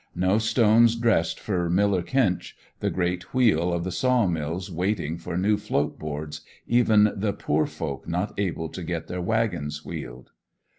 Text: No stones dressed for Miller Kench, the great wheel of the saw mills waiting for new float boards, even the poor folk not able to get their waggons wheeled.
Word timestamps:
No 0.15 0.39
stones 0.39 0.95
dressed 0.95 1.39
for 1.39 1.69
Miller 1.69 2.01
Kench, 2.01 2.53
the 2.79 2.89
great 2.89 3.35
wheel 3.35 3.71
of 3.71 3.83
the 3.83 3.91
saw 3.91 4.25
mills 4.25 4.71
waiting 4.71 5.15
for 5.19 5.37
new 5.37 5.57
float 5.57 5.99
boards, 5.99 6.41
even 6.67 7.13
the 7.15 7.33
poor 7.33 7.67
folk 7.67 8.07
not 8.07 8.33
able 8.39 8.67
to 8.69 8.81
get 8.83 9.05
their 9.05 9.21
waggons 9.21 9.85
wheeled. 9.85 10.31